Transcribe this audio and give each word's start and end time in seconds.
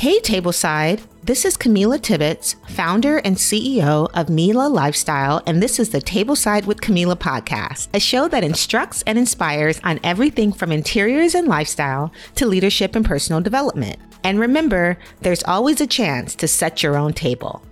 Hey, 0.00 0.18
Tableside. 0.18 1.02
This 1.24 1.44
is 1.44 1.58
Camila 1.58 2.00
Tibbetts, 2.00 2.56
founder 2.70 3.18
and 3.18 3.36
CEO 3.36 4.08
of 4.14 4.30
Mela 4.30 4.66
Lifestyle, 4.66 5.42
and 5.46 5.62
this 5.62 5.78
is 5.78 5.90
the 5.90 6.00
Tableside 6.00 6.64
with 6.64 6.80
Camila 6.80 7.14
podcast, 7.16 7.88
a 7.92 8.00
show 8.00 8.26
that 8.28 8.42
instructs 8.42 9.02
and 9.06 9.18
inspires 9.18 9.78
on 9.84 10.00
everything 10.02 10.54
from 10.54 10.72
interiors 10.72 11.34
and 11.34 11.48
lifestyle 11.48 12.10
to 12.36 12.46
leadership 12.46 12.96
and 12.96 13.04
personal 13.04 13.42
development. 13.42 13.98
And 14.24 14.40
remember, 14.40 14.96
there's 15.20 15.44
always 15.44 15.82
a 15.82 15.86
chance 15.86 16.34
to 16.36 16.48
set 16.48 16.82
your 16.82 16.96
own 16.96 17.12
table. 17.12 17.62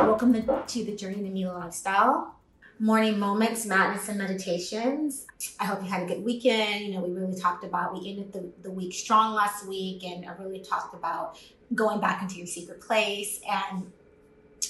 Welcome 0.00 0.32
to 0.32 0.84
the 0.84 0.96
Journey 0.96 1.22
to 1.22 1.30
Mela 1.30 1.56
Lifestyle 1.56 2.34
morning 2.80 3.18
moments, 3.18 3.66
madness, 3.66 4.08
and 4.08 4.18
meditations. 4.18 5.26
I 5.58 5.64
hope 5.64 5.82
you 5.82 5.88
had 5.88 6.02
a 6.02 6.06
good 6.06 6.24
weekend. 6.24 6.86
You 6.86 6.92
know, 6.94 7.00
we 7.00 7.12
really 7.12 7.38
talked 7.38 7.64
about, 7.64 7.92
we 7.92 8.08
ended 8.08 8.32
the, 8.32 8.50
the 8.62 8.70
week 8.70 8.94
strong 8.94 9.34
last 9.34 9.66
week, 9.66 10.04
and 10.04 10.24
I 10.28 10.32
really 10.40 10.60
talked 10.60 10.94
about 10.94 11.38
going 11.74 12.00
back 12.00 12.22
into 12.22 12.36
your 12.36 12.46
secret 12.46 12.80
place. 12.80 13.40
And 13.48 13.92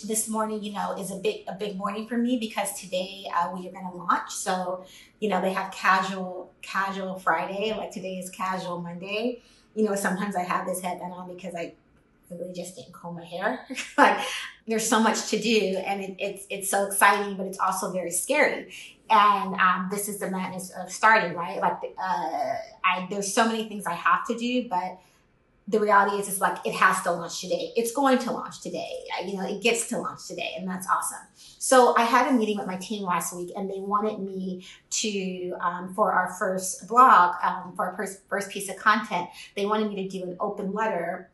this 0.06 0.28
morning, 0.28 0.62
you 0.62 0.72
know, 0.72 0.96
is 0.98 1.10
a 1.10 1.16
big 1.16 1.42
a 1.48 1.54
big 1.54 1.76
morning 1.76 2.06
for 2.06 2.16
me 2.16 2.38
because 2.38 2.78
today 2.80 3.24
uh, 3.34 3.50
we 3.52 3.68
are 3.68 3.72
going 3.72 3.90
to 3.90 3.96
launch. 3.96 4.32
So, 4.32 4.84
you 5.20 5.28
know, 5.28 5.40
they 5.40 5.52
have 5.52 5.72
casual 5.72 6.52
casual 6.62 7.18
Friday, 7.18 7.74
like 7.76 7.90
today 7.90 8.18
is 8.18 8.30
casual 8.30 8.80
Monday. 8.80 9.42
You 9.74 9.84
know, 9.84 9.94
sometimes 9.94 10.34
I 10.34 10.42
have 10.42 10.66
this 10.66 10.80
headband 10.80 11.12
on 11.12 11.34
because 11.34 11.54
I 11.54 11.74
really 12.36 12.52
just 12.52 12.76
didn't 12.76 12.92
comb 12.92 13.16
my 13.16 13.24
hair. 13.24 13.66
like 13.98 14.18
there's 14.66 14.88
so 14.88 15.00
much 15.00 15.28
to 15.30 15.38
do 15.38 15.78
and 15.86 16.02
it, 16.02 16.16
it's 16.18 16.46
it's 16.50 16.70
so 16.70 16.86
exciting, 16.86 17.36
but 17.36 17.46
it's 17.46 17.58
also 17.58 17.92
very 17.92 18.10
scary. 18.10 18.72
And 19.10 19.54
um, 19.54 19.88
this 19.90 20.08
is 20.08 20.18
the 20.18 20.30
madness 20.30 20.70
of 20.70 20.92
starting, 20.92 21.34
right? 21.34 21.60
Like 21.60 21.78
uh, 21.98 22.54
I 22.84 23.06
there's 23.10 23.32
so 23.32 23.46
many 23.46 23.68
things 23.68 23.86
I 23.86 23.94
have 23.94 24.26
to 24.26 24.36
do, 24.36 24.68
but 24.68 24.98
the 25.68 25.78
reality 25.78 26.16
is, 26.16 26.28
is 26.28 26.40
like 26.40 26.56
it 26.64 26.72
has 26.72 27.02
to 27.02 27.12
launch 27.12 27.42
today. 27.42 27.72
It's 27.76 27.92
going 27.92 28.18
to 28.20 28.32
launch 28.32 28.62
today. 28.62 29.04
You 29.24 29.36
know, 29.36 29.46
it 29.46 29.62
gets 29.62 29.86
to 29.88 29.98
launch 29.98 30.26
today, 30.26 30.54
and 30.56 30.66
that's 30.66 30.88
awesome. 30.88 31.18
So 31.58 31.94
I 31.96 32.04
had 32.04 32.26
a 32.26 32.32
meeting 32.32 32.56
with 32.56 32.66
my 32.66 32.76
team 32.76 33.02
last 33.02 33.36
week, 33.36 33.52
and 33.54 33.70
they 33.70 33.80
wanted 33.80 34.18
me 34.18 34.64
to 34.90 35.52
um, 35.60 35.92
for 35.94 36.12
our 36.12 36.32
first 36.38 36.88
blog, 36.88 37.34
um, 37.42 37.74
for 37.76 37.86
our 37.86 37.96
first 37.96 38.20
first 38.30 38.50
piece 38.50 38.70
of 38.70 38.76
content. 38.76 39.28
They 39.56 39.66
wanted 39.66 39.90
me 39.90 40.08
to 40.08 40.08
do 40.08 40.24
an 40.24 40.36
open 40.40 40.72
letter 40.72 41.28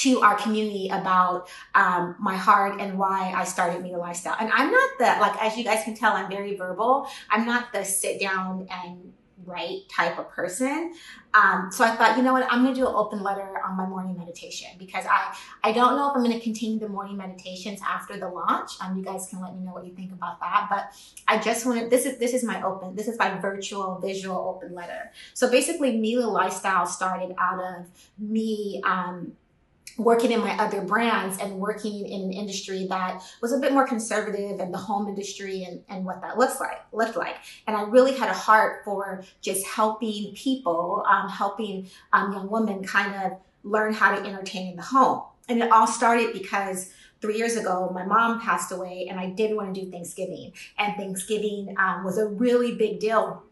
to 0.00 0.20
our 0.20 0.36
community 0.36 0.88
about 0.88 1.48
um, 1.74 2.14
my 2.20 2.36
heart 2.36 2.80
and 2.80 2.98
why 2.98 3.32
I 3.34 3.44
started 3.44 3.82
Mela 3.82 3.98
Lifestyle. 3.98 4.36
And 4.38 4.50
I'm 4.52 4.70
not 4.70 4.90
the, 4.98 5.04
like, 5.20 5.42
as 5.42 5.56
you 5.56 5.64
guys 5.64 5.82
can 5.84 5.94
tell, 5.94 6.12
I'm 6.12 6.30
very 6.30 6.54
verbal. 6.56 7.08
I'm 7.30 7.44
not 7.44 7.72
the 7.72 7.84
sit 7.84 8.20
down 8.20 8.68
and 8.70 9.12
write 9.44 9.88
type 9.88 10.18
of 10.18 10.28
person. 10.30 10.94
Um, 11.34 11.70
so 11.72 11.84
I 11.84 11.96
thought, 11.96 12.16
you 12.16 12.22
know 12.22 12.32
what, 12.32 12.46
I'm 12.50 12.62
going 12.62 12.74
to 12.74 12.80
do 12.80 12.86
an 12.86 12.94
open 12.94 13.22
letter 13.22 13.60
on 13.66 13.76
my 13.76 13.86
morning 13.86 14.16
meditation 14.16 14.68
because 14.78 15.04
I, 15.06 15.34
I 15.64 15.72
don't 15.72 15.96
know 15.96 16.10
if 16.10 16.16
I'm 16.16 16.22
going 16.22 16.36
to 16.36 16.40
continue 16.40 16.78
the 16.78 16.88
morning 16.88 17.16
meditations 17.16 17.80
after 17.86 18.18
the 18.18 18.28
launch. 18.28 18.72
Um, 18.80 18.96
you 18.96 19.02
guys 19.02 19.26
can 19.28 19.40
let 19.40 19.56
me 19.56 19.64
know 19.64 19.72
what 19.72 19.86
you 19.86 19.94
think 19.94 20.12
about 20.12 20.38
that. 20.40 20.68
But 20.70 20.92
I 21.26 21.38
just 21.38 21.66
wanted, 21.66 21.90
this 21.90 22.06
is, 22.06 22.18
this 22.18 22.34
is 22.34 22.44
my 22.44 22.62
open, 22.62 22.94
this 22.94 23.08
is 23.08 23.18
my 23.18 23.36
virtual 23.38 23.98
visual 23.98 24.36
open 24.36 24.74
letter. 24.74 25.10
So 25.34 25.50
basically 25.50 25.96
Mela 25.96 26.28
Lifestyle 26.28 26.86
started 26.86 27.34
out 27.38 27.60
of 27.60 27.86
me, 28.18 28.82
um, 28.84 29.32
working 29.98 30.30
in 30.32 30.40
my 30.40 30.52
other 30.58 30.80
brands 30.80 31.38
and 31.38 31.58
working 31.58 32.06
in 32.06 32.22
an 32.22 32.32
industry 32.32 32.86
that 32.88 33.22
was 33.42 33.52
a 33.52 33.58
bit 33.58 33.72
more 33.72 33.86
conservative 33.86 34.60
and 34.60 34.72
the 34.72 34.78
home 34.78 35.08
industry 35.08 35.64
and, 35.64 35.82
and 35.88 36.04
what 36.04 36.22
that 36.22 36.38
looks 36.38 36.60
like 36.60 36.80
looked 36.92 37.16
like 37.16 37.36
and 37.66 37.76
i 37.76 37.82
really 37.82 38.16
had 38.16 38.28
a 38.28 38.34
heart 38.34 38.82
for 38.84 39.24
just 39.42 39.66
helping 39.66 40.32
people 40.34 41.04
um, 41.08 41.28
helping 41.28 41.88
um, 42.12 42.32
young 42.32 42.48
women 42.48 42.82
kind 42.82 43.14
of 43.14 43.38
learn 43.64 43.92
how 43.92 44.14
to 44.14 44.24
entertain 44.24 44.68
in 44.68 44.76
the 44.76 44.82
home 44.82 45.22
and 45.48 45.62
it 45.62 45.72
all 45.72 45.86
started 45.86 46.32
because 46.32 46.92
three 47.20 47.36
years 47.36 47.56
ago, 47.56 47.90
my 47.92 48.04
mom 48.04 48.40
passed 48.40 48.70
away, 48.70 49.08
and 49.10 49.18
I 49.18 49.30
did 49.30 49.56
want 49.56 49.74
to 49.74 49.80
do 49.80 49.90
Thanksgiving. 49.90 50.52
And 50.78 50.94
Thanksgiving 50.96 51.74
um, 51.78 52.04
was 52.04 52.18
a 52.18 52.26
really 52.26 52.76
big 52.76 53.00
deal 53.00 53.42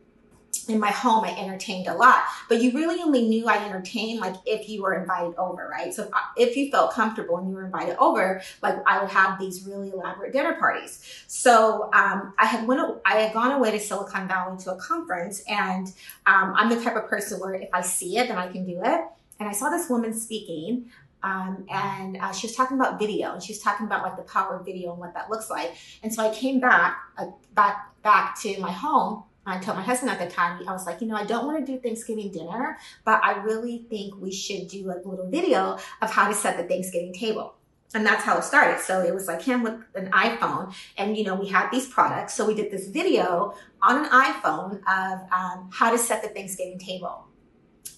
in 0.69 0.81
my 0.81 0.91
home, 0.91 1.25
I 1.25 1.31
entertained 1.31 1.87
a 1.87 1.95
lot, 1.95 2.25
but 2.49 2.61
you 2.61 2.73
really 2.73 3.01
only 3.03 3.27
knew 3.27 3.47
I 3.47 3.65
entertained 3.65 4.21
like 4.21 4.35
if 4.45 4.69
you 4.69 4.83
were 4.83 4.95
invited 4.95 5.35
over, 5.37 5.69
right? 5.71 5.93
So 5.95 6.05
if, 6.05 6.49
if 6.49 6.57
you 6.57 6.71
felt 6.71 6.93
comfortable 6.93 7.37
and 7.39 7.49
you 7.49 7.55
were 7.55 7.65
invited 7.65 7.97
over, 7.99 8.43
like 8.63 8.77
I 8.87 9.01
would 9.01 9.11
have 9.11 9.39
these 9.39 9.67
really 9.67 9.91
elaborate 9.91 10.33
dinner 10.33 10.55
parties. 10.55 11.25
So 11.27 11.91
um, 11.93 12.35
I 12.39 12.47
had 12.47 12.67
went, 12.67 12.81
I 13.05 13.17
had 13.17 13.33
gone 13.33 13.53
away 13.53 13.71
to 13.73 13.81
Silicon 13.81 14.29
Valley 14.29 14.59
to 14.59 14.73
a 14.73 14.77
conference, 14.77 15.43
and 15.49 15.87
um, 16.27 16.55
I'm 16.57 16.69
the 16.69 16.83
type 16.83 16.97
of 16.97 17.09
person 17.09 17.41
where 17.41 17.55
if 17.55 17.69
I 17.73 17.83
see 17.83 18.19
it, 18.19 18.29
then 18.29 18.39
I 18.39 18.51
can 18.51 18.67
do 18.67 18.81
it. 18.85 19.01
And 19.39 19.49
I 19.49 19.53
saw 19.53 19.69
this 19.69 19.89
woman 19.89 20.19
speaking, 20.19 20.91
um, 21.23 21.67
and 21.71 22.17
uh, 22.17 22.33
she 22.33 22.47
was 22.47 22.57
talking 22.57 22.79
about 22.79 22.99
video, 22.99 23.35
and 23.35 23.43
she 23.43 23.53
was 23.53 23.61
talking 23.61 23.87
about 23.87 24.03
like 24.03 24.17
the 24.17 24.23
power 24.23 24.57
of 24.57 24.65
video 24.65 24.93
and 24.93 24.99
what 24.99 25.15
that 25.15 25.31
looks 25.31 25.51
like. 25.51 25.75
And 26.03 26.13
so 26.13 26.23
I 26.23 26.35
came 26.35 26.59
back, 26.59 26.99
uh, 27.19 27.27
back, 27.55 27.93
back 28.03 28.41
to 28.41 28.59
my 28.61 28.73
home 28.73 29.25
I 29.47 29.59
told 29.59 29.77
my 29.77 29.83
husband 29.83 30.11
at 30.11 30.19
the 30.19 30.33
time, 30.35 30.67
I 30.69 30.73
was 30.73 30.87
like, 30.87 31.01
you 31.01 31.07
know, 31.07 31.15
I 31.15 31.25
don't 31.25 31.47
want 31.47 31.65
to 31.65 31.73
do 31.73 31.79
Thanksgiving 31.79 32.33
dinner, 32.33 32.79
but 33.05 33.25
I 33.25 33.43
really 33.43 33.87
think 33.89 34.17
we 34.17 34.33
should 34.33 34.69
do 34.69 34.91
a 34.91 34.99
little 35.09 35.31
video 35.31 35.79
of 36.03 36.11
how 36.11 36.29
to 36.29 36.35
set 36.35 36.57
the 36.57 36.65
Thanksgiving 36.65 37.13
table. 37.13 37.55
And 37.95 38.05
that's 38.05 38.25
how 38.25 38.37
it 38.39 38.45
started. 38.45 38.81
So 38.81 39.01
it 39.03 39.15
was 39.15 39.29
like 39.29 39.41
him 39.41 39.63
with 39.63 39.75
an 39.95 40.11
iPhone, 40.11 40.75
and 40.99 41.17
you 41.17 41.25
know, 41.25 41.37
we 41.37 41.49
had 41.49 41.71
these 41.71 41.89
products. 41.89 42.35
So 42.35 42.45
we 42.45 42.55
did 42.55 42.71
this 42.71 42.89
video 42.89 43.55
on 43.81 44.05
an 44.05 44.11
iPhone 44.11 44.81
of 44.89 45.21
um, 45.33 45.71
how 45.73 45.93
to 45.93 45.99
set 45.99 46.23
the 46.23 46.29
Thanksgiving 46.29 46.79
table. 46.79 47.27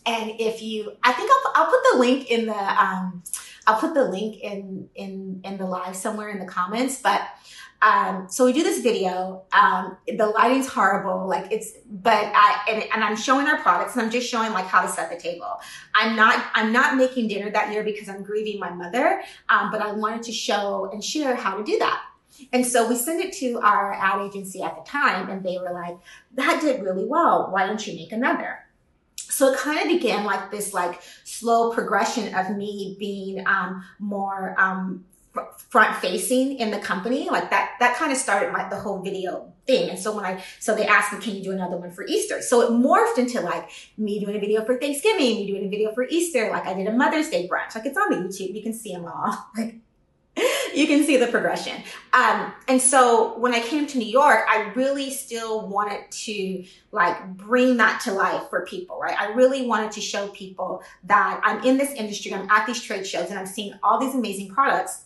And 0.04 0.32
if 0.38 0.62
you, 0.62 0.92
I 1.02 1.12
think 1.12 1.30
I'll, 1.30 1.52
I'll 1.54 1.70
put 1.70 1.80
the 1.92 1.98
link 1.98 2.30
in 2.30 2.46
the, 2.46 2.82
um, 2.84 3.22
I'll 3.66 3.80
put 3.80 3.94
the 3.94 4.04
link 4.04 4.40
in 4.42 4.88
in 4.94 5.40
in 5.44 5.58
the 5.58 5.66
live 5.66 5.94
somewhere 5.94 6.30
in 6.30 6.38
the 6.38 6.46
comments. 6.46 7.02
But 7.02 7.22
um, 7.80 8.26
so 8.28 8.44
we 8.44 8.52
do 8.52 8.62
this 8.64 8.82
video. 8.82 9.42
Um, 9.52 9.96
the 10.06 10.26
lighting's 10.26 10.66
horrible, 10.66 11.28
like 11.28 11.52
it's, 11.52 11.72
but 11.88 12.30
I, 12.34 12.64
and, 12.68 12.82
and, 12.92 13.04
I'm 13.04 13.16
showing 13.16 13.46
our 13.46 13.58
products 13.58 13.94
and 13.94 14.02
I'm 14.02 14.10
just 14.10 14.28
showing 14.28 14.52
like 14.52 14.66
how 14.66 14.82
to 14.82 14.88
set 14.88 15.10
the 15.10 15.16
table. 15.16 15.60
I'm 15.94 16.16
not, 16.16 16.44
I'm 16.54 16.72
not 16.72 16.96
making 16.96 17.28
dinner 17.28 17.50
that 17.50 17.72
year 17.72 17.84
because 17.84 18.08
I'm 18.08 18.24
grieving 18.24 18.58
my 18.58 18.70
mother. 18.70 19.22
Um, 19.48 19.70
but 19.70 19.80
I 19.80 19.92
wanted 19.92 20.24
to 20.24 20.32
show 20.32 20.90
and 20.92 21.02
share 21.04 21.36
how 21.36 21.56
to 21.56 21.62
do 21.62 21.78
that. 21.78 22.02
And 22.52 22.66
so 22.66 22.88
we 22.88 22.96
sent 22.96 23.24
it 23.24 23.32
to 23.34 23.60
our 23.60 23.92
ad 23.92 24.26
agency 24.26 24.62
at 24.62 24.76
the 24.76 24.82
time 24.82 25.30
and 25.30 25.44
they 25.44 25.58
were 25.58 25.72
like, 25.72 25.96
that 26.34 26.60
did 26.60 26.82
really 26.82 27.04
well. 27.04 27.48
Why 27.50 27.66
don't 27.66 27.84
you 27.86 27.94
make 27.94 28.10
another? 28.10 28.58
so 29.30 29.52
it 29.52 29.58
kind 29.58 29.78
of 29.78 29.86
began 29.86 30.24
like 30.24 30.50
this 30.50 30.72
like 30.72 31.00
slow 31.24 31.70
progression 31.70 32.34
of 32.34 32.56
me 32.56 32.96
being 32.98 33.46
um, 33.46 33.84
more 33.98 34.54
um, 34.58 35.04
front 35.70 35.96
facing 35.96 36.58
in 36.58 36.70
the 36.70 36.78
company 36.78 37.28
like 37.28 37.50
that 37.50 37.74
that 37.78 37.96
kind 37.96 38.10
of 38.10 38.18
started 38.18 38.52
my 38.52 38.68
the 38.68 38.76
whole 38.76 39.00
video 39.00 39.52
thing. 39.66 39.90
And 39.90 39.98
so 39.98 40.14
when 40.16 40.24
i 40.24 40.42
so 40.58 40.74
they 40.74 40.86
asked 40.86 41.12
me 41.12 41.20
can 41.20 41.36
you 41.36 41.42
do 41.42 41.52
another 41.52 41.76
one 41.76 41.90
for 41.90 42.04
easter? 42.06 42.40
So 42.42 42.62
it 42.62 42.70
morphed 42.70 43.18
into 43.18 43.40
like 43.40 43.70
me 43.96 44.18
doing 44.20 44.36
a 44.36 44.40
video 44.40 44.64
for 44.64 44.78
thanksgiving 44.78 45.36
me 45.36 45.46
doing 45.46 45.66
a 45.66 45.68
video 45.68 45.92
for 45.92 46.04
easter 46.08 46.50
like 46.50 46.66
i 46.66 46.74
did 46.74 46.86
a 46.86 46.92
mother's 46.92 47.28
day 47.28 47.46
brunch. 47.48 47.74
Like 47.74 47.86
it's 47.86 47.98
on 47.98 48.10
the 48.10 48.16
youtube. 48.16 48.54
You 48.54 48.62
can 48.62 48.72
see 48.72 48.92
them 48.92 49.04
all. 49.04 49.50
Like 49.56 49.76
you 50.72 50.86
can 50.86 51.02
see 51.02 51.16
the 51.16 51.26
progression. 51.26 51.82
Um, 52.12 52.52
and 52.68 52.80
so 52.80 53.36
when 53.38 53.52
i 53.54 53.60
came 53.60 53.86
to 53.88 53.98
new 53.98 54.06
york 54.06 54.44
i 54.48 54.72
really 54.74 55.10
still 55.10 55.66
wanted 55.68 56.10
to 56.10 56.64
like 56.92 57.36
bring 57.36 57.76
that 57.76 58.00
to 58.04 58.12
life 58.12 58.48
for 58.48 58.64
people 58.64 58.98
right? 59.00 59.18
I 59.18 59.32
really 59.32 59.66
wanted 59.66 59.92
to 59.92 60.00
show 60.00 60.28
people 60.28 60.82
that 61.04 61.40
i'm 61.44 61.62
in 61.64 61.76
this 61.76 61.92
industry 61.92 62.32
i'm 62.32 62.48
at 62.50 62.66
these 62.66 62.80
trade 62.80 63.06
shows 63.06 63.30
and 63.30 63.38
i'm 63.38 63.46
seeing 63.46 63.74
all 63.82 64.00
these 64.00 64.14
amazing 64.14 64.48
products 64.48 65.04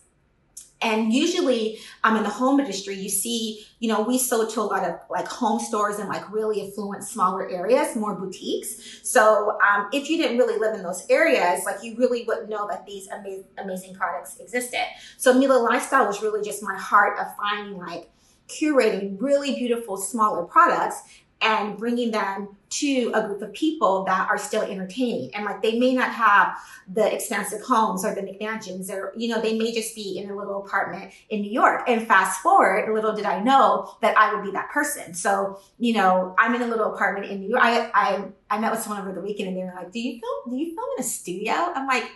and 0.83 1.13
usually, 1.13 1.79
um, 2.05 2.17
in 2.17 2.23
the 2.23 2.29
home 2.29 2.61
industry, 2.61 2.95
you 2.95 3.09
see, 3.09 3.65
you 3.79 3.89
know, 3.89 4.03
we 4.03 4.19
sold 4.19 4.51
to 4.51 4.61
a 4.61 4.63
lot 4.63 4.85
of 4.85 4.97
like 5.11 5.27
home 5.27 5.61
stores 5.61 5.99
and 5.99 6.09
like 6.09 6.31
really 6.33 6.69
affluent, 6.69 7.05
smaller 7.05 7.49
areas, 7.49 7.97
more 7.97 8.15
boutiques. 8.15 9.01
So, 9.03 9.59
um, 9.61 9.89
if 9.93 10.11
you 10.11 10.17
didn't 10.17 10.39
really 10.39 10.59
live 10.59 10.75
in 10.75 10.83
those 10.83 11.07
areas, 11.09 11.65
like 11.65 11.83
you 11.83 11.97
really 11.97 12.25
wouldn't 12.25 12.49
know 12.49 12.67
that 12.69 12.85
these 12.87 13.09
ama- 13.09 13.45
amazing 13.59 13.95
products 13.95 14.39
existed. 14.39 14.85
So, 15.17 15.33
Mela 15.33 15.59
Lifestyle 15.59 16.07
was 16.07 16.23
really 16.23 16.43
just 16.43 16.63
my 16.63 16.77
heart 16.77 17.19
of 17.19 17.27
finding 17.37 17.79
like 17.79 18.11
curating 18.49 19.17
really 19.21 19.55
beautiful, 19.55 19.97
smaller 19.97 20.45
products 20.45 21.03
and 21.43 21.77
bringing 21.77 22.11
them 22.11 22.57
to 22.71 23.13
a 23.15 23.27
group 23.27 23.43
of 23.43 23.53
people 23.53 24.05
that 24.05 24.31
are 24.31 24.39
still 24.39 24.63
entertaining. 24.63 25.35
And 25.35 25.45
like 25.45 25.61
they 25.61 25.79
may 25.79 25.95
not 25.95 26.11
have 26.13 26.57
the 26.89 27.13
expensive 27.15 27.61
homes 27.61 28.05
or 28.05 28.15
the 28.15 28.23
McMansions 28.23 28.91
or, 28.91 29.13
you 29.15 29.29
know, 29.29 29.43
they 29.43 29.59
may 29.59 29.73
just 29.73 29.95
be 29.95 30.19
in 30.19 30.31
a 30.31 30.37
little 30.37 30.65
apartment 30.65 31.13
in 31.29 31.43
New 31.43 31.51
York. 31.51 31.83
And 31.87 32.07
fast 32.07 32.41
forward, 32.41 32.91
little 32.95 33.15
did 33.15 33.27
I 33.27 33.41
know 33.41 33.95
that 34.01 34.17
I 34.17 34.35
would 34.35 34.43
be 34.43 34.53
that 34.53 34.71
person. 34.71 35.13
So, 35.13 35.61
you 35.79 35.93
know, 35.93 36.35
I'm 36.39 36.55
in 36.55 36.63
a 36.63 36.67
little 36.67 36.95
apartment 36.95 37.31
in 37.31 37.41
New 37.41 37.51
York. 37.51 37.63
I, 37.63 37.91
I, 37.93 38.25
I 38.49 38.59
met 38.59 38.71
with 38.71 38.81
someone 38.81 39.03
over 39.03 39.13
the 39.13 39.21
weekend 39.21 39.49
and 39.49 39.59
they 39.59 39.65
were 39.65 39.75
like, 39.77 39.93
do 39.93 40.01
you 40.01 40.21
film, 40.21 40.57
do 40.57 40.65
you 40.65 40.75
film 40.75 40.89
in 40.97 41.05
a 41.05 41.07
studio? 41.07 41.53
I'm 41.53 41.87
like, 41.87 42.11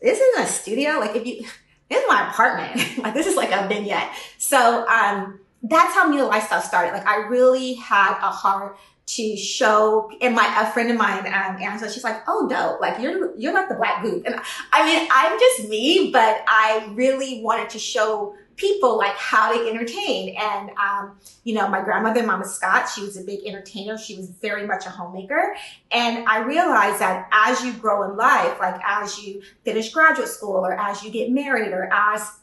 this 0.00 0.18
isn't 0.18 0.44
a 0.44 0.48
studio. 0.48 0.98
Like 0.98 1.14
if 1.14 1.24
you, 1.24 1.46
this 1.88 2.02
is 2.02 2.08
my 2.08 2.28
apartment. 2.28 2.98
like 3.04 3.14
this 3.14 3.28
is 3.28 3.36
like 3.36 3.52
a 3.52 3.68
vignette. 3.68 4.10
So, 4.38 4.84
um, 4.88 5.38
that's 5.62 5.94
how 5.94 6.08
Mela 6.08 6.28
Lifestyle 6.28 6.60
started. 6.60 6.92
Like 6.92 7.06
I 7.06 7.26
really 7.28 7.74
had 7.74 8.14
a 8.18 8.30
heart 8.30 8.78
to 9.04 9.36
show 9.36 10.10
and 10.20 10.34
my 10.34 10.62
a 10.62 10.72
friend 10.72 10.90
of 10.90 10.96
mine 10.96 11.26
um 11.26 11.60
Angela 11.60 11.90
she's 11.90 12.04
like 12.04 12.22
oh 12.28 12.46
no 12.48 12.78
like 12.80 13.00
you're 13.00 13.36
you're 13.36 13.52
like 13.52 13.68
the 13.68 13.74
black 13.74 14.00
goop 14.00 14.24
and 14.24 14.40
I 14.72 14.86
mean 14.86 15.08
I'm 15.12 15.38
just 15.38 15.68
me 15.68 16.10
but 16.12 16.42
I 16.46 16.88
really 16.94 17.42
wanted 17.42 17.68
to 17.70 17.80
show 17.80 18.36
people 18.54 18.96
like 18.98 19.14
how 19.16 19.52
to 19.52 19.68
entertain. 19.68 20.36
And 20.38 20.70
um 20.70 21.18
you 21.42 21.54
know 21.54 21.68
my 21.68 21.82
grandmother 21.82 22.24
Mama 22.24 22.44
Scott 22.44 22.88
she 22.88 23.02
was 23.02 23.16
a 23.16 23.24
big 23.24 23.40
entertainer. 23.44 23.98
She 23.98 24.16
was 24.16 24.30
very 24.30 24.66
much 24.66 24.86
a 24.86 24.90
homemaker. 24.90 25.56
And 25.90 26.26
I 26.28 26.38
realized 26.38 27.00
that 27.00 27.28
as 27.32 27.64
you 27.64 27.72
grow 27.72 28.08
in 28.08 28.16
life 28.16 28.58
like 28.60 28.80
as 28.86 29.18
you 29.18 29.42
finish 29.64 29.92
graduate 29.92 30.28
school 30.28 30.64
or 30.64 30.78
as 30.78 31.02
you 31.02 31.10
get 31.10 31.30
married 31.30 31.72
or 31.72 31.92
as 31.92 32.38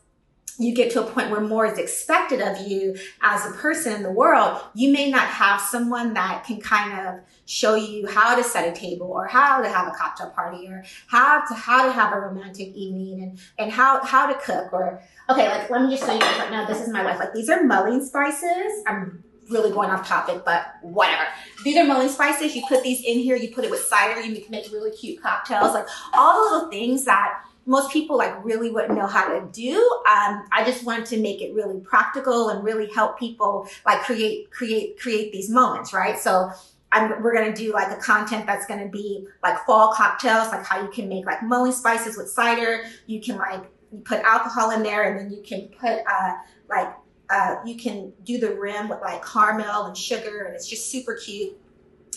you 0.59 0.75
get 0.75 0.91
to 0.91 1.01
a 1.01 1.09
point 1.09 1.31
where 1.31 1.39
more 1.39 1.65
is 1.65 1.77
expected 1.77 2.41
of 2.41 2.67
you 2.67 2.95
as 3.21 3.45
a 3.45 3.51
person 3.53 3.93
in 3.93 4.03
the 4.03 4.11
world, 4.11 4.61
you 4.75 4.91
may 4.91 5.09
not 5.09 5.27
have 5.27 5.61
someone 5.61 6.13
that 6.13 6.43
can 6.43 6.59
kind 6.59 7.07
of 7.07 7.15
show 7.45 7.75
you 7.75 8.05
how 8.07 8.35
to 8.35 8.43
set 8.43 8.67
a 8.67 8.77
table 8.77 9.07
or 9.07 9.25
how 9.25 9.61
to 9.61 9.69
have 9.69 9.87
a 9.87 9.91
cocktail 9.91 10.29
party 10.31 10.67
or 10.67 10.83
how 11.07 11.45
to 11.47 11.53
how 11.53 11.85
to 11.85 11.91
have 11.91 12.13
a 12.13 12.19
romantic 12.19 12.67
evening 12.75 13.23
and 13.23 13.39
and 13.57 13.71
how 13.71 14.03
how 14.03 14.27
to 14.27 14.37
cook 14.41 14.73
or 14.73 15.01
okay, 15.29 15.47
like 15.47 15.69
let 15.69 15.81
me 15.81 15.89
just 15.89 16.05
show 16.05 16.13
you 16.13 16.19
right 16.19 16.51
now. 16.51 16.67
This 16.67 16.81
is 16.81 16.89
my 16.89 17.05
wife. 17.05 17.19
Like 17.19 17.33
these 17.33 17.49
are 17.49 17.63
mulling 17.63 18.05
spices. 18.05 18.83
I'm 18.85 19.23
really 19.49 19.71
going 19.71 19.89
off 19.89 20.07
topic, 20.07 20.43
but 20.45 20.65
whatever. 20.81 21.23
These 21.63 21.77
are 21.77 21.85
mulling 21.85 22.09
spices. 22.09 22.55
You 22.55 22.63
put 22.67 22.83
these 22.83 23.01
in 23.03 23.19
here. 23.19 23.37
You 23.37 23.49
put 23.55 23.63
it 23.63 23.71
with 23.71 23.79
cider. 23.79 24.19
You 24.21 24.43
make 24.49 24.71
really 24.71 24.91
cute 24.91 25.21
cocktails. 25.21 25.73
Like 25.73 25.87
all 26.13 26.35
the 26.35 26.55
little 26.55 26.69
things 26.69 27.05
that 27.05 27.43
most 27.69 27.91
people 27.91 28.17
like 28.17 28.43
really 28.43 28.71
wouldn't 28.71 28.97
know 28.97 29.05
how 29.05 29.27
to 29.27 29.47
do. 29.51 29.75
Um, 30.09 30.43
I 30.51 30.63
just 30.65 30.83
wanted 30.83 31.05
to 31.05 31.21
make 31.21 31.39
it 31.39 31.53
really 31.53 31.79
practical 31.81 32.49
and 32.49 32.63
really 32.63 32.91
help 32.91 33.19
people 33.19 33.67
like 33.85 34.01
create, 34.01 34.49
create, 34.49 34.99
create 34.99 35.31
these 35.31 35.51
moments, 35.51 35.93
right? 35.93 36.17
So 36.17 36.49
I'm, 36.91 37.21
we're 37.21 37.31
going 37.31 37.53
to 37.53 37.55
do 37.55 37.71
like 37.71 37.95
a 37.95 38.01
content 38.01 38.47
that's 38.47 38.65
going 38.65 38.79
to 38.79 38.89
be 38.89 39.27
like 39.43 39.63
fall 39.67 39.93
cocktails, 39.93 40.51
like 40.51 40.65
how 40.65 40.81
you 40.81 40.89
can 40.89 41.07
make 41.07 41.27
like 41.27 41.43
mulling 41.43 41.71
spices 41.71 42.17
with 42.17 42.31
cider. 42.31 42.85
You 43.05 43.21
can 43.21 43.37
like 43.37 43.61
you 43.91 43.99
put 43.99 44.21
alcohol 44.21 44.71
in 44.71 44.81
there 44.81 45.03
and 45.03 45.19
then 45.19 45.31
you 45.31 45.43
can 45.43 45.67
put 45.79 45.99
uh, 46.11 46.33
like 46.71 46.91
uh, 47.29 47.57
you 47.67 47.77
can 47.77 48.11
do 48.23 48.39
the 48.39 48.55
rim 48.55 48.89
with 48.89 49.01
like 49.01 49.23
caramel 49.23 49.85
and 49.85 49.95
sugar 49.95 50.45
and 50.45 50.55
it's 50.55 50.67
just 50.67 50.89
super 50.89 51.13
cute. 51.13 51.55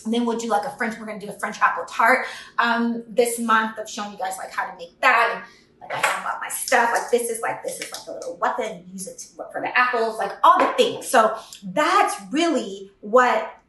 And 0.04 0.12
then 0.12 0.26
we'll 0.26 0.38
do 0.38 0.48
like 0.48 0.64
a 0.64 0.76
French, 0.76 0.98
we're 0.98 1.06
gonna 1.06 1.20
do 1.20 1.28
a 1.28 1.38
French 1.38 1.60
apple 1.60 1.84
tart 1.86 2.26
um, 2.58 3.04
this 3.08 3.38
month 3.38 3.78
of 3.78 3.88
showing 3.88 4.12
you 4.12 4.18
guys 4.18 4.36
like 4.38 4.50
how 4.50 4.70
to 4.70 4.76
make 4.76 5.00
that. 5.00 5.32
And 5.34 5.44
like 5.80 5.92
I 5.92 6.06
have 6.06 6.26
all 6.26 6.40
my 6.40 6.48
stuff, 6.48 6.90
like 6.92 7.10
this 7.10 7.28
is 7.30 7.40
like, 7.40 7.62
this 7.62 7.80
is 7.80 7.90
like 7.92 8.06
a 8.06 8.12
little 8.12 8.36
weapon, 8.36 8.84
use 8.90 9.06
it 9.06 9.18
to, 9.18 9.36
for 9.52 9.60
the 9.60 9.76
apples, 9.76 10.18
like 10.18 10.32
all 10.44 10.58
the 10.58 10.72
things. 10.76 11.08
So 11.08 11.36
that's 11.64 12.14
really 12.30 12.90
what 13.00 13.61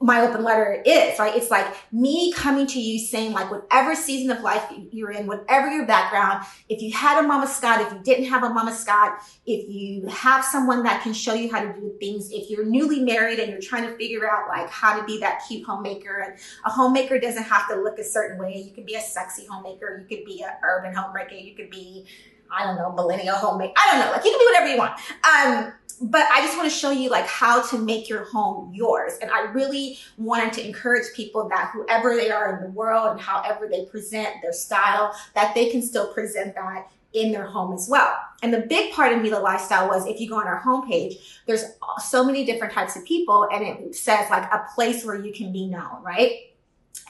my 0.00 0.20
open 0.20 0.44
letter 0.44 0.80
is, 0.86 1.18
right? 1.18 1.34
It's 1.34 1.50
like 1.50 1.66
me 1.90 2.32
coming 2.32 2.68
to 2.68 2.80
you 2.80 3.00
saying 3.00 3.32
like 3.32 3.50
whatever 3.50 3.96
season 3.96 4.30
of 4.30 4.42
life 4.42 4.64
you're 4.92 5.10
in, 5.10 5.26
whatever 5.26 5.68
your 5.70 5.86
background, 5.86 6.46
if 6.68 6.80
you 6.80 6.92
had 6.92 7.22
a 7.22 7.26
mama 7.26 7.48
Scott, 7.48 7.80
if 7.80 7.92
you 7.92 7.98
didn't 8.04 8.26
have 8.26 8.44
a 8.44 8.48
mama 8.48 8.72
Scott, 8.72 9.18
if 9.44 9.68
you 9.68 10.06
have 10.06 10.44
someone 10.44 10.84
that 10.84 11.02
can 11.02 11.12
show 11.12 11.34
you 11.34 11.50
how 11.50 11.60
to 11.60 11.72
do 11.72 11.92
things, 11.98 12.30
if 12.30 12.48
you're 12.48 12.64
newly 12.64 13.00
married 13.00 13.40
and 13.40 13.50
you're 13.50 13.60
trying 13.60 13.88
to 13.88 13.96
figure 13.96 14.30
out 14.30 14.48
like 14.48 14.70
how 14.70 14.98
to 14.98 15.04
be 15.04 15.18
that 15.18 15.42
cute 15.48 15.66
homemaker 15.66 16.18
and 16.18 16.38
a 16.64 16.70
homemaker 16.70 17.18
doesn't 17.18 17.44
have 17.44 17.68
to 17.68 17.74
look 17.74 17.98
a 17.98 18.04
certain 18.04 18.38
way. 18.38 18.56
You 18.56 18.72
can 18.72 18.84
be 18.84 18.94
a 18.94 19.00
sexy 19.00 19.46
homemaker. 19.46 19.98
You 19.98 20.16
could 20.16 20.24
be 20.24 20.42
an 20.42 20.50
urban 20.62 20.94
homemaker. 20.94 21.34
You 21.34 21.56
could 21.56 21.70
be, 21.70 22.06
I 22.50 22.64
don't 22.64 22.76
know, 22.76 22.92
millennial 22.92 23.36
homemaker. 23.36 23.72
I 23.76 23.90
don't 23.90 24.06
know. 24.06 24.12
Like 24.12 24.24
you 24.24 24.30
can 24.30 24.38
be 24.40 24.44
whatever 24.46 24.68
you 24.68 24.78
want. 24.78 25.00
Um, 25.24 25.72
but 26.00 26.26
I 26.30 26.40
just 26.42 26.56
want 26.56 26.70
to 26.70 26.76
show 26.76 26.90
you 26.90 27.10
like 27.10 27.26
how 27.26 27.62
to 27.68 27.78
make 27.78 28.08
your 28.08 28.24
home 28.24 28.72
yours. 28.72 29.14
And 29.20 29.30
I 29.30 29.50
really 29.52 29.98
wanted 30.16 30.52
to 30.54 30.66
encourage 30.66 31.06
people 31.14 31.48
that 31.48 31.70
whoever 31.72 32.14
they 32.14 32.30
are 32.30 32.56
in 32.56 32.64
the 32.64 32.70
world 32.70 33.12
and 33.12 33.20
however 33.20 33.68
they 33.68 33.84
present 33.86 34.28
their 34.42 34.52
style, 34.52 35.14
that 35.34 35.54
they 35.54 35.70
can 35.70 35.82
still 35.82 36.12
present 36.12 36.54
that 36.54 36.88
in 37.14 37.32
their 37.32 37.46
home 37.46 37.72
as 37.72 37.88
well. 37.90 38.14
And 38.42 38.52
the 38.52 38.60
big 38.60 38.92
part 38.92 39.12
of 39.12 39.22
Mela 39.22 39.40
Lifestyle 39.40 39.88
was 39.88 40.06
if 40.06 40.20
you 40.20 40.28
go 40.28 40.36
on 40.38 40.46
our 40.46 40.60
homepage, 40.60 41.14
there's 41.46 41.64
so 42.04 42.24
many 42.24 42.44
different 42.44 42.72
types 42.72 42.96
of 42.96 43.04
people 43.04 43.48
and 43.52 43.64
it 43.64 43.94
says 43.94 44.30
like 44.30 44.44
a 44.52 44.66
place 44.74 45.04
where 45.04 45.16
you 45.16 45.32
can 45.32 45.52
be 45.52 45.66
known, 45.66 46.02
right? 46.02 46.52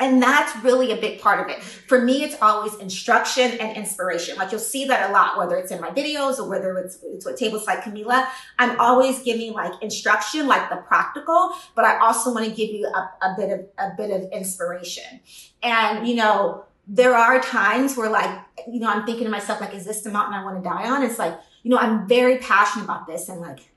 And 0.00 0.22
that's 0.22 0.54
really 0.62 0.92
a 0.92 0.96
big 0.96 1.20
part 1.20 1.40
of 1.40 1.48
it. 1.48 1.62
For 1.62 2.00
me, 2.00 2.22
it's 2.22 2.36
always 2.40 2.74
instruction 2.76 3.52
and 3.58 3.76
inspiration. 3.76 4.36
Like 4.36 4.52
you'll 4.52 4.60
see 4.60 4.84
that 4.86 5.10
a 5.10 5.12
lot, 5.12 5.36
whether 5.36 5.56
it's 5.56 5.72
in 5.72 5.80
my 5.80 5.90
videos 5.90 6.38
or 6.38 6.48
whether 6.48 6.76
it's, 6.78 7.00
it's 7.02 7.26
with 7.26 7.38
tables 7.38 7.66
like 7.66 7.82
Camila. 7.82 8.28
I'm 8.58 8.78
always 8.78 9.20
giving 9.22 9.52
like 9.52 9.72
instruction, 9.82 10.46
like 10.46 10.70
the 10.70 10.76
practical, 10.76 11.52
but 11.74 11.84
I 11.84 11.98
also 11.98 12.32
want 12.32 12.46
to 12.46 12.52
give 12.52 12.70
you 12.70 12.86
a, 12.86 13.26
a 13.26 13.34
bit 13.36 13.50
of, 13.50 13.66
a 13.78 13.90
bit 13.96 14.10
of 14.10 14.30
inspiration. 14.30 15.20
And, 15.62 16.06
you 16.06 16.14
know, 16.14 16.64
there 16.86 17.14
are 17.14 17.40
times 17.40 17.96
where 17.96 18.08
like, 18.08 18.38
you 18.70 18.78
know, 18.78 18.88
I'm 18.88 19.04
thinking 19.04 19.24
to 19.24 19.30
myself, 19.30 19.60
like, 19.60 19.74
is 19.74 19.84
this 19.84 20.02
the 20.02 20.10
mountain 20.10 20.34
I 20.34 20.44
want 20.44 20.62
to 20.62 20.68
die 20.68 20.88
on? 20.88 21.02
It's 21.02 21.18
like, 21.18 21.36
you 21.64 21.70
know, 21.70 21.78
I'm 21.78 22.06
very 22.06 22.38
passionate 22.38 22.84
about 22.84 23.06
this 23.06 23.28
and 23.28 23.40
like, 23.40 23.68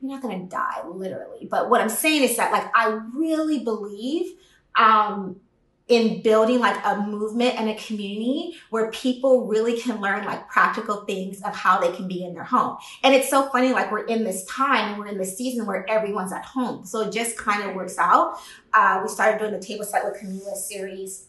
you're 0.00 0.12
not 0.12 0.20
going 0.20 0.42
to 0.42 0.46
die 0.46 0.86
literally. 0.86 1.48
But 1.50 1.70
what 1.70 1.80
I'm 1.80 1.88
saying 1.88 2.22
is 2.24 2.36
that 2.36 2.52
like, 2.52 2.70
I 2.74 3.00
really 3.14 3.64
believe, 3.64 4.34
um, 4.76 5.40
in 5.88 6.22
building 6.22 6.60
like 6.60 6.82
a 6.86 6.96
movement 6.96 7.60
and 7.60 7.68
a 7.68 7.74
community 7.74 8.56
where 8.70 8.90
people 8.90 9.46
really 9.46 9.78
can 9.78 10.00
learn 10.00 10.24
like 10.24 10.48
practical 10.48 11.04
things 11.04 11.42
of 11.42 11.54
how 11.54 11.78
they 11.78 11.92
can 11.92 12.08
be 12.08 12.24
in 12.24 12.32
their 12.32 12.44
home. 12.44 12.78
And 13.02 13.14
it's 13.14 13.28
so 13.28 13.50
funny, 13.50 13.72
like 13.72 13.92
we're 13.92 14.06
in 14.06 14.24
this 14.24 14.44
time 14.46 14.98
we're 14.98 15.08
in 15.08 15.18
this 15.18 15.36
season 15.36 15.66
where 15.66 15.88
everyone's 15.90 16.32
at 16.32 16.44
home. 16.44 16.86
So 16.86 17.02
it 17.02 17.12
just 17.12 17.36
kind 17.36 17.68
of 17.68 17.76
works 17.76 17.98
out. 17.98 18.38
Uh, 18.72 19.00
we 19.02 19.08
started 19.08 19.38
doing 19.38 19.52
the 19.52 19.60
table 19.60 19.84
set 19.84 20.04
with 20.04 20.20
Camila 20.20 20.56
series 20.56 21.26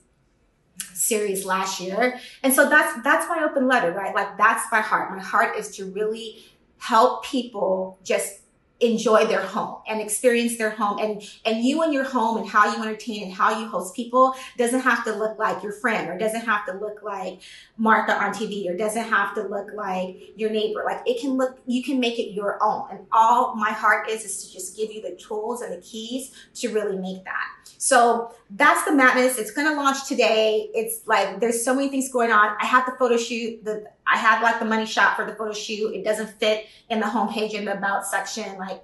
series 0.94 1.46
last 1.46 1.80
year. 1.80 2.18
And 2.44 2.54
so 2.54 2.70
that's 2.70 3.02
that's 3.04 3.28
my 3.28 3.46
open 3.50 3.68
letter, 3.68 3.92
right? 3.92 4.16
Like 4.16 4.38
that's 4.38 4.66
my 4.72 4.82
heart. 4.82 5.12
My 5.12 5.22
heart 5.22 5.58
is 5.58 5.76
to 5.78 5.86
really 5.92 6.46
help 6.78 7.26
people 7.26 8.00
just 8.04 8.42
enjoy 8.82 9.26
their 9.26 9.42
home 9.42 9.78
and 9.88 10.02
experience 10.02 10.58
their 10.58 10.70
home. 10.70 11.00
And 11.00 11.22
and 11.46 11.64
you 11.64 11.82
and 11.82 11.94
your 11.94 12.04
home 12.04 12.38
and 12.38 12.48
how 12.48 12.76
you 12.76 12.82
entertain 12.82 13.24
and 13.24 13.34
how 13.34 13.60
you 13.60 13.68
host 13.68 13.96
people 13.96 14.36
doesn't 14.58 14.82
have 14.82 15.04
to 15.06 15.14
look 15.14 15.40
like 15.40 15.64
your 15.64 15.72
friend 15.72 16.10
or 16.10 16.18
doesn't 16.18 16.42
have 16.42 16.66
to 16.66 16.74
look 16.74 17.02
like 17.02 17.42
Martha 17.78 18.14
on 18.22 18.34
TV 18.34 18.70
or 18.70 18.76
doesn't 18.76 19.06
have 19.06 19.34
to 19.36 19.44
look 19.44 19.70
like 19.74 20.18
your 20.36 20.50
neighbor. 20.50 20.84
Like 20.86 21.02
it 21.06 21.22
can 21.22 21.32
look 21.32 21.58
you 21.66 21.84
can 21.84 22.00
make 22.00 22.20
it 22.20 22.34
your 22.34 22.62
own. 22.62 22.88
And 22.92 23.06
all 23.12 23.56
my 23.56 23.72
heart 23.72 24.10
is 24.10 24.26
is 24.26 24.46
to 24.46 24.54
just 24.54 24.76
give 24.76 24.92
you 24.92 25.02
the 25.02 25.16
tools 25.16 25.62
and 25.62 25.72
the 25.74 25.82
keys 25.82 26.32
to 26.56 26.70
really 26.70 26.98
make 26.98 27.24
that. 27.24 27.46
So 27.78 28.34
that's 28.50 28.84
the 28.86 28.94
madness. 28.94 29.38
It's 29.38 29.52
going 29.52 29.68
to 29.68 29.76
launch 29.76 30.08
today. 30.08 30.70
It's 30.74 31.06
like 31.06 31.40
there's 31.40 31.64
so 31.64 31.74
many 31.74 31.90
things 31.90 32.12
going 32.12 32.32
on. 32.32 32.56
I 32.60 32.66
have 32.66 32.86
the 32.86 32.94
photo 32.98 33.18
shoot 33.18 33.64
the 33.64 33.86
I 34.08 34.18
have 34.18 34.44
like 34.44 34.60
the 34.60 34.66
money 34.66 34.86
shot 34.86 35.16
for 35.16 35.26
the 35.26 35.34
photo 35.34 35.54
shoot. 35.54 35.94
It 35.94 36.04
doesn't 36.04 36.30
fit 36.40 36.68
in 36.90 37.00
the 37.00 37.06
homepage 37.06 37.54
in 37.54 37.66
the 37.66 37.74
about 37.78 38.06
section. 38.06 38.58
Like 38.58 38.84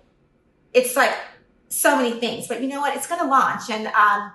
it's 0.73 0.95
like 0.95 1.15
so 1.69 1.95
many 1.95 2.19
things, 2.19 2.47
but 2.47 2.61
you 2.61 2.67
know 2.67 2.81
what? 2.81 2.95
It's 2.95 3.07
going 3.07 3.21
to 3.21 3.27
launch 3.27 3.69
and, 3.69 3.87
um, 3.87 4.33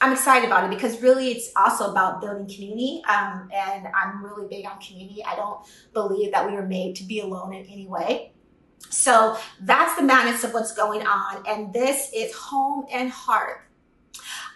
I'm 0.00 0.12
excited 0.12 0.46
about 0.46 0.64
it 0.64 0.70
because 0.70 1.00
really 1.00 1.30
it's 1.30 1.50
also 1.56 1.90
about 1.90 2.20
building 2.20 2.52
community. 2.52 3.02
Um, 3.08 3.48
and 3.54 3.86
I'm 3.94 4.24
really 4.24 4.46
big 4.48 4.66
on 4.66 4.78
community. 4.80 5.24
I 5.24 5.36
don't 5.36 5.60
believe 5.92 6.32
that 6.32 6.46
we 6.46 6.52
were 6.52 6.66
made 6.66 6.96
to 6.96 7.04
be 7.04 7.20
alone 7.20 7.54
in 7.54 7.64
any 7.66 7.86
way. 7.86 8.32
So 8.90 9.38
that's 9.60 9.96
the 9.96 10.02
madness 10.02 10.44
of 10.44 10.52
what's 10.52 10.74
going 10.74 11.06
on. 11.06 11.44
And 11.46 11.72
this 11.72 12.10
is 12.14 12.34
home 12.34 12.86
and 12.92 13.10
heart. 13.10 13.62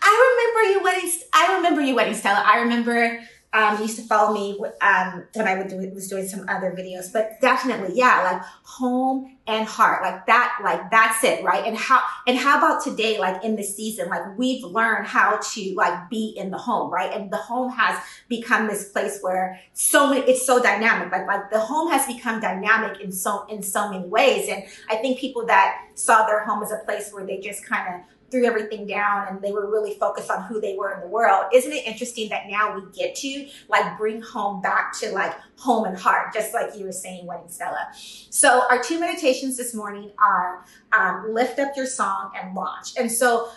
I 0.02 0.48
remember 0.54 0.72
you 0.72 0.84
wedding. 0.84 1.20
I 1.32 1.56
remember 1.56 1.80
you 1.80 1.94
wedding 1.94 2.14
Stella. 2.14 2.42
I 2.44 2.58
remember 2.58 3.20
um, 3.52 3.80
used 3.80 3.96
to 3.96 4.02
follow 4.02 4.34
me 4.34 4.58
um, 4.82 5.24
when 5.32 5.48
I 5.48 5.56
would 5.56 5.68
do, 5.68 5.76
was 5.94 6.08
doing 6.08 6.28
some 6.28 6.46
other 6.48 6.70
videos, 6.72 7.10
but 7.10 7.40
definitely, 7.40 7.96
yeah, 7.96 8.22
like 8.22 8.42
home 8.62 9.36
and 9.46 9.66
heart, 9.66 10.02
like 10.02 10.26
that, 10.26 10.58
like 10.62 10.90
that's 10.90 11.24
it, 11.24 11.42
right? 11.42 11.64
And 11.64 11.74
how 11.74 12.02
and 12.26 12.36
how 12.36 12.58
about 12.58 12.84
today, 12.84 13.18
like 13.18 13.42
in 13.42 13.56
the 13.56 13.62
season, 13.62 14.10
like 14.10 14.36
we've 14.36 14.62
learned 14.62 15.06
how 15.06 15.38
to 15.38 15.74
like 15.74 16.10
be 16.10 16.34
in 16.36 16.50
the 16.50 16.58
home, 16.58 16.92
right? 16.92 17.10
And 17.10 17.30
the 17.30 17.38
home 17.38 17.72
has 17.72 17.98
become 18.28 18.66
this 18.66 18.90
place 18.90 19.20
where 19.22 19.58
so 19.72 20.10
many, 20.10 20.30
it's 20.30 20.44
so 20.44 20.62
dynamic, 20.62 21.10
like 21.10 21.26
like 21.26 21.50
the 21.50 21.60
home 21.60 21.90
has 21.90 22.06
become 22.06 22.40
dynamic 22.40 23.00
in 23.00 23.10
so 23.10 23.46
in 23.46 23.62
so 23.62 23.90
many 23.90 24.06
ways, 24.06 24.50
and 24.50 24.64
I 24.90 24.96
think 24.96 25.18
people 25.18 25.46
that 25.46 25.86
saw 25.94 26.26
their 26.26 26.44
home 26.44 26.62
as 26.62 26.70
a 26.70 26.78
place 26.84 27.12
where 27.12 27.24
they 27.24 27.38
just 27.38 27.64
kind 27.64 27.94
of 27.94 28.00
threw 28.30 28.44
everything 28.44 28.86
down 28.86 29.26
and 29.28 29.40
they 29.40 29.52
were 29.52 29.70
really 29.70 29.94
focused 29.94 30.30
on 30.30 30.44
who 30.44 30.60
they 30.60 30.76
were 30.76 30.92
in 30.92 31.00
the 31.00 31.06
world. 31.06 31.46
Isn't 31.52 31.72
it 31.72 31.86
interesting 31.86 32.28
that 32.28 32.44
now 32.48 32.74
we 32.74 32.82
get 32.92 33.14
to 33.16 33.48
like 33.68 33.96
bring 33.96 34.20
home 34.20 34.60
back 34.60 34.98
to 35.00 35.10
like 35.12 35.34
home 35.56 35.86
and 35.86 35.96
heart, 35.96 36.34
just 36.34 36.52
like 36.52 36.76
you 36.76 36.84
were 36.84 36.92
saying, 36.92 37.26
Wedding 37.26 37.48
Stella. 37.48 37.88
So 37.94 38.66
our 38.70 38.82
two 38.82 39.00
meditations 39.00 39.56
this 39.56 39.74
morning 39.74 40.12
are 40.18 40.64
um, 40.92 41.32
lift 41.32 41.58
up 41.58 41.72
your 41.76 41.86
song 41.86 42.32
and 42.40 42.54
launch. 42.54 42.92
And 42.98 43.10
so 43.10 43.48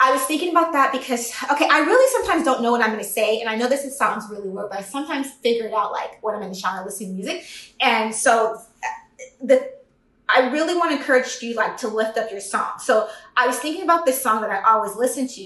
I 0.00 0.12
was 0.12 0.22
thinking 0.22 0.50
about 0.50 0.72
that 0.72 0.92
because, 0.92 1.32
okay, 1.50 1.68
I 1.70 1.80
really 1.80 2.10
sometimes 2.12 2.44
don't 2.44 2.62
know 2.62 2.72
what 2.72 2.82
I'm 2.82 2.90
going 2.90 3.02
to 3.02 3.08
say. 3.08 3.40
And 3.40 3.48
I 3.48 3.56
know 3.56 3.68
this 3.68 3.96
sounds 3.96 4.28
really 4.28 4.48
weird, 4.48 4.70
but 4.70 4.78
I 4.78 4.82
sometimes 4.82 5.30
figure 5.30 5.66
it 5.66 5.72
out 5.72 5.92
like 5.92 6.22
when 6.22 6.34
I'm 6.34 6.42
in 6.42 6.50
the 6.50 6.54
shower 6.54 6.84
listening 6.84 7.10
to 7.10 7.14
music. 7.14 7.46
And 7.80 8.14
so 8.14 8.54
uh, 8.56 8.86
the, 9.42 9.70
I 10.34 10.50
really 10.50 10.74
want 10.74 10.90
to 10.90 10.96
encourage 10.96 11.40
you 11.42 11.54
like 11.54 11.76
to 11.78 11.88
lift 11.88 12.18
up 12.18 12.30
your 12.30 12.40
song. 12.40 12.72
So 12.78 13.08
I 13.36 13.46
was 13.46 13.58
thinking 13.58 13.84
about 13.84 14.04
this 14.04 14.20
song 14.20 14.40
that 14.42 14.50
I 14.50 14.68
always 14.68 14.96
listen 14.96 15.28
to. 15.28 15.42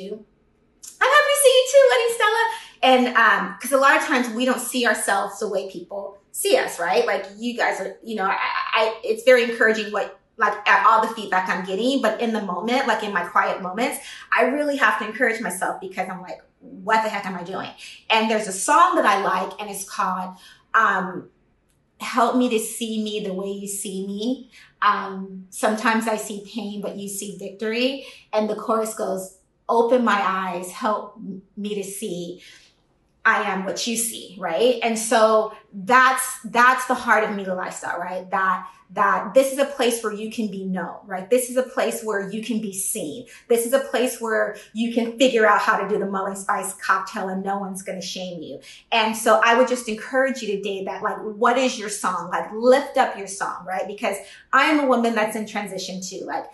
I'm 1.00 1.10
happy 1.10 1.32
to 1.34 1.40
see 1.42 1.52
you 1.54 1.68
too, 1.72 1.88
Letty 1.90 2.14
Stella. 2.14 2.44
And 2.80 3.16
um, 3.16 3.54
because 3.56 3.72
a 3.72 3.78
lot 3.78 3.96
of 3.96 4.04
times 4.04 4.28
we 4.30 4.44
don't 4.44 4.60
see 4.60 4.86
ourselves 4.86 5.40
the 5.40 5.48
way 5.48 5.70
people 5.70 6.18
see 6.32 6.56
us, 6.56 6.78
right? 6.78 7.04
Like 7.04 7.26
you 7.36 7.56
guys 7.56 7.80
are, 7.80 7.96
you 8.02 8.16
know, 8.16 8.24
I, 8.24 8.36
I 8.38 9.00
it's 9.04 9.24
very 9.24 9.44
encouraging 9.44 9.92
what 9.92 10.18
like 10.38 10.54
at 10.68 10.86
all 10.86 11.06
the 11.06 11.12
feedback 11.14 11.48
I'm 11.48 11.64
getting, 11.64 12.00
but 12.00 12.20
in 12.20 12.32
the 12.32 12.40
moment, 12.40 12.86
like 12.86 13.02
in 13.02 13.12
my 13.12 13.24
quiet 13.24 13.60
moments, 13.60 13.98
I 14.32 14.44
really 14.44 14.76
have 14.76 14.98
to 15.00 15.06
encourage 15.06 15.40
myself 15.40 15.80
because 15.80 16.08
I'm 16.08 16.22
like, 16.22 16.40
what 16.60 17.02
the 17.02 17.08
heck 17.08 17.26
am 17.26 17.34
I 17.34 17.42
doing? 17.42 17.70
And 18.08 18.30
there's 18.30 18.46
a 18.46 18.52
song 18.52 18.94
that 18.96 19.04
I 19.04 19.22
like, 19.22 19.60
and 19.60 19.68
it's 19.68 19.88
called 19.88 20.36
um, 20.74 21.28
"Help 22.00 22.36
Me 22.36 22.48
to 22.50 22.58
See 22.58 23.02
Me 23.02 23.20
the 23.20 23.34
Way 23.34 23.50
You 23.50 23.68
See 23.68 24.06
Me." 24.06 24.50
Um, 24.82 25.46
sometimes 25.50 26.06
I 26.06 26.16
see 26.16 26.44
pain, 26.46 26.80
but 26.80 26.96
you 26.96 27.08
see 27.08 27.36
victory. 27.38 28.06
And 28.32 28.48
the 28.48 28.54
chorus 28.54 28.94
goes, 28.94 29.38
"Open 29.68 30.04
my 30.04 30.20
eyes, 30.22 30.70
help 30.70 31.18
me 31.56 31.74
to 31.74 31.84
see." 31.84 32.42
I 33.28 33.42
am 33.52 33.66
what 33.66 33.86
you 33.86 33.94
see, 33.94 34.36
right? 34.38 34.80
And 34.82 34.98
so 34.98 35.52
that's 35.74 36.40
that's 36.44 36.86
the 36.86 36.94
heart 36.94 37.24
of 37.24 37.36
Mela 37.36 37.52
lifestyle, 37.52 37.98
right? 37.98 38.28
That 38.30 38.66
that 38.90 39.34
this 39.34 39.52
is 39.52 39.58
a 39.58 39.66
place 39.66 40.02
where 40.02 40.14
you 40.14 40.30
can 40.30 40.50
be 40.50 40.64
known, 40.64 40.96
right? 41.04 41.28
This 41.28 41.50
is 41.50 41.58
a 41.58 41.62
place 41.62 42.02
where 42.02 42.30
you 42.30 42.42
can 42.42 42.58
be 42.62 42.72
seen. 42.72 43.26
This 43.48 43.66
is 43.66 43.74
a 43.74 43.80
place 43.80 44.18
where 44.18 44.56
you 44.72 44.94
can 44.94 45.18
figure 45.18 45.46
out 45.46 45.60
how 45.60 45.78
to 45.78 45.86
do 45.86 45.98
the 45.98 46.06
mulling 46.06 46.36
spice 46.36 46.72
cocktail 46.72 47.28
and 47.28 47.42
no 47.42 47.58
one's 47.58 47.82
going 47.82 48.00
to 48.00 48.06
shame 48.06 48.40
you. 48.40 48.60
And 48.90 49.14
so 49.14 49.42
I 49.44 49.58
would 49.58 49.68
just 49.68 49.90
encourage 49.90 50.40
you 50.40 50.56
today 50.56 50.84
that 50.84 51.02
like, 51.02 51.18
what 51.18 51.58
is 51.58 51.78
your 51.78 51.90
song? 51.90 52.30
Like 52.30 52.50
lift 52.54 52.96
up 52.96 53.18
your 53.18 53.26
song, 53.26 53.66
right? 53.66 53.86
Because 53.86 54.16
I'm 54.54 54.80
a 54.80 54.86
woman 54.86 55.14
that's 55.14 55.36
in 55.36 55.46
transition 55.46 56.00
too. 56.00 56.24
Like 56.24 56.46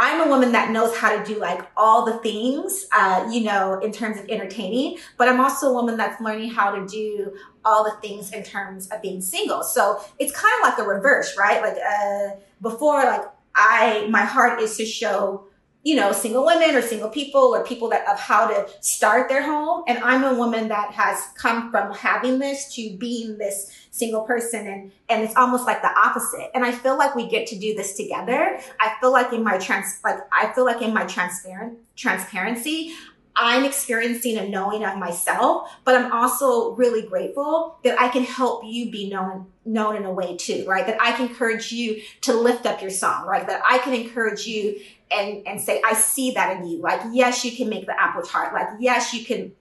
I'm 0.00 0.20
a 0.20 0.28
woman 0.28 0.52
that 0.52 0.70
knows 0.70 0.96
how 0.96 1.16
to 1.16 1.24
do 1.24 1.40
like 1.40 1.66
all 1.76 2.04
the 2.04 2.18
things, 2.18 2.86
uh, 2.92 3.28
you 3.32 3.42
know, 3.42 3.80
in 3.80 3.90
terms 3.90 4.18
of 4.18 4.28
entertaining, 4.28 4.98
but 5.16 5.28
I'm 5.28 5.40
also 5.40 5.70
a 5.70 5.72
woman 5.72 5.96
that's 5.96 6.20
learning 6.20 6.50
how 6.50 6.70
to 6.70 6.86
do 6.86 7.34
all 7.64 7.82
the 7.82 7.96
things 8.00 8.32
in 8.32 8.44
terms 8.44 8.86
of 8.88 9.02
being 9.02 9.20
single. 9.20 9.64
So 9.64 10.00
it's 10.20 10.32
kind 10.32 10.54
of 10.60 10.70
like 10.70 10.78
a 10.78 10.88
reverse, 10.88 11.36
right? 11.36 11.60
Like, 11.60 11.76
uh, 11.76 12.36
before, 12.62 13.02
like 13.04 13.22
I, 13.56 14.06
my 14.08 14.22
heart 14.22 14.60
is 14.60 14.76
to 14.76 14.86
show 14.86 15.47
you 15.88 15.94
know, 15.94 16.12
single 16.12 16.44
women 16.44 16.74
or 16.74 16.82
single 16.82 17.08
people 17.08 17.40
or 17.40 17.64
people 17.64 17.88
that 17.88 18.06
of 18.06 18.20
how 18.20 18.46
to 18.46 18.68
start 18.82 19.26
their 19.30 19.42
home. 19.42 19.84
And 19.88 19.96
I'm 20.00 20.22
a 20.22 20.34
woman 20.34 20.68
that 20.68 20.92
has 20.92 21.28
come 21.34 21.70
from 21.70 21.94
having 21.94 22.38
this 22.38 22.74
to 22.74 22.94
being 22.98 23.38
this 23.38 23.72
single 23.90 24.20
person 24.20 24.66
and 24.66 24.92
and 25.08 25.24
it's 25.24 25.34
almost 25.34 25.64
like 25.64 25.80
the 25.80 25.90
opposite. 25.98 26.50
And 26.54 26.62
I 26.62 26.72
feel 26.72 26.98
like 26.98 27.14
we 27.14 27.26
get 27.26 27.46
to 27.46 27.58
do 27.58 27.74
this 27.74 27.96
together. 27.96 28.60
I 28.78 28.96
feel 29.00 29.12
like 29.12 29.32
in 29.32 29.42
my 29.42 29.56
trans 29.56 29.98
like 30.04 30.18
I 30.30 30.52
feel 30.52 30.66
like 30.66 30.82
in 30.82 30.92
my 30.92 31.06
transparent 31.06 31.78
transparency, 31.96 32.92
I'm 33.34 33.64
experiencing 33.64 34.36
a 34.36 34.46
knowing 34.46 34.84
of 34.84 34.98
myself, 34.98 35.70
but 35.86 35.94
I'm 35.94 36.12
also 36.12 36.72
really 36.72 37.06
grateful 37.06 37.78
that 37.84 37.98
I 37.98 38.08
can 38.08 38.24
help 38.24 38.62
you 38.66 38.90
be 38.90 39.08
known 39.08 39.46
known 39.64 39.96
in 39.96 40.04
a 40.04 40.12
way 40.12 40.36
too, 40.36 40.64
right? 40.66 40.86
That 40.86 41.00
I 41.00 41.12
can 41.12 41.28
encourage 41.28 41.72
you 41.72 42.02
to 42.22 42.32
lift 42.34 42.66
up 42.66 42.82
your 42.82 42.90
song, 42.90 43.26
right? 43.26 43.46
That 43.46 43.62
I 43.68 43.78
can 43.78 43.94
encourage 43.94 44.46
you 44.46 44.80
and 45.10 45.46
and 45.46 45.60
say, 45.60 45.80
I 45.84 45.94
see 45.94 46.32
that 46.32 46.56
in 46.56 46.66
you. 46.66 46.80
Like, 46.80 47.00
yes, 47.12 47.44
you 47.44 47.52
can 47.52 47.68
make 47.68 47.86
the 47.86 48.00
apple 48.00 48.22
tart. 48.22 48.52
Like, 48.52 48.68
yes, 48.78 49.12
you 49.12 49.24
can 49.24 49.52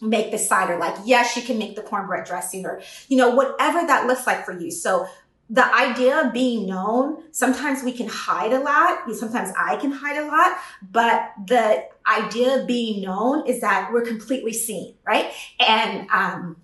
make 0.00 0.30
the 0.30 0.38
cider. 0.38 0.78
Like, 0.78 0.96
yes, 1.04 1.36
you 1.36 1.42
can 1.42 1.58
make 1.58 1.76
the 1.76 1.82
cornbread 1.82 2.26
dressing 2.26 2.66
or, 2.66 2.80
you 3.08 3.16
know, 3.16 3.30
whatever 3.30 3.86
that 3.86 4.06
looks 4.06 4.26
like 4.26 4.44
for 4.44 4.58
you. 4.58 4.70
So 4.70 5.06
the 5.50 5.64
idea 5.74 6.24
of 6.24 6.32
being 6.32 6.66
known, 6.66 7.22
sometimes 7.30 7.82
we 7.82 7.92
can 7.92 8.08
hide 8.08 8.52
a 8.52 8.60
lot. 8.60 9.14
Sometimes 9.14 9.50
I 9.58 9.76
can 9.76 9.92
hide 9.92 10.16
a 10.16 10.26
lot, 10.26 10.58
but 10.90 11.32
the 11.46 11.84
idea 12.06 12.60
of 12.60 12.66
being 12.66 13.02
known 13.02 13.46
is 13.46 13.60
that 13.60 13.90
we're 13.92 14.02
completely 14.02 14.52
seen, 14.52 14.94
right? 15.06 15.32
And, 15.60 16.08
um, 16.10 16.56